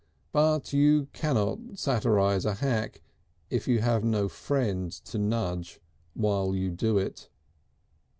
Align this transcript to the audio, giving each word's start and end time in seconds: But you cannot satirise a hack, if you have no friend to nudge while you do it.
But 0.31 0.73
you 0.73 1.09
cannot 1.13 1.59
satirise 1.77 2.43
a 2.43 2.55
hack, 2.55 3.03
if 3.51 3.67
you 3.67 3.81
have 3.81 4.03
no 4.03 4.27
friend 4.29 4.91
to 4.91 5.19
nudge 5.19 5.79
while 6.15 6.55
you 6.55 6.71
do 6.71 6.97
it. 6.97 7.29